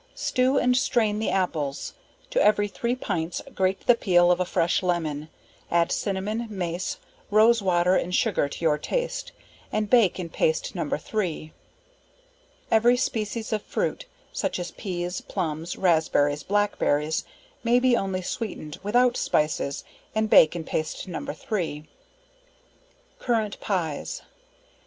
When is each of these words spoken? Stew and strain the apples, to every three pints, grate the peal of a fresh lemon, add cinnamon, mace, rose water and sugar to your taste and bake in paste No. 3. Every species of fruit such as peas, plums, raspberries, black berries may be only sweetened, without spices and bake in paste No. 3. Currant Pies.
Stew 0.15 0.57
and 0.57 0.75
strain 0.75 1.19
the 1.19 1.29
apples, 1.29 1.93
to 2.31 2.41
every 2.43 2.67
three 2.67 2.95
pints, 2.95 3.39
grate 3.53 3.85
the 3.85 3.93
peal 3.93 4.31
of 4.31 4.39
a 4.39 4.45
fresh 4.45 4.81
lemon, 4.81 5.29
add 5.69 5.91
cinnamon, 5.91 6.47
mace, 6.49 6.97
rose 7.29 7.61
water 7.61 7.95
and 7.95 8.15
sugar 8.15 8.49
to 8.49 8.61
your 8.65 8.79
taste 8.79 9.31
and 9.71 9.91
bake 9.91 10.19
in 10.19 10.29
paste 10.29 10.73
No. 10.73 10.89
3. 10.89 11.53
Every 12.71 12.97
species 12.97 13.53
of 13.53 13.61
fruit 13.61 14.07
such 14.33 14.57
as 14.57 14.71
peas, 14.71 15.21
plums, 15.21 15.77
raspberries, 15.77 16.41
black 16.41 16.79
berries 16.79 17.23
may 17.63 17.79
be 17.79 17.95
only 17.95 18.23
sweetened, 18.23 18.79
without 18.81 19.15
spices 19.15 19.83
and 20.15 20.31
bake 20.31 20.55
in 20.55 20.63
paste 20.63 21.07
No. 21.07 21.23
3. 21.27 21.87
Currant 23.19 23.59
Pies. 23.59 24.23